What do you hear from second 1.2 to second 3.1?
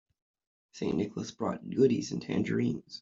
brought goodies and tangerines.